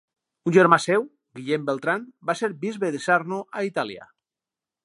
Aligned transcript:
Un 0.51 0.53
germà 0.55 0.79
seu, 0.85 1.05
Guillem 1.39 1.69
Beltran, 1.69 2.09
va 2.31 2.37
ser 2.41 2.51
bisbe 2.65 2.93
de 2.97 3.05
Sarno, 3.07 3.43
a 3.61 3.67
Itàlia. 3.73 4.11